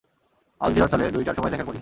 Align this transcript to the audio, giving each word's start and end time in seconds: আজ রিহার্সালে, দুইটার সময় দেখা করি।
আজ 0.61 0.71
রিহার্সালে, 0.73 1.05
দুইটার 1.11 1.35
সময় 1.35 1.51
দেখা 1.51 1.63
করি। 1.63 1.79